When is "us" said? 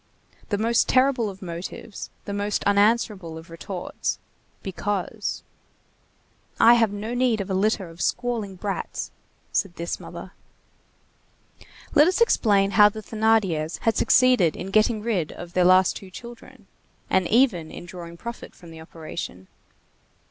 12.07-12.19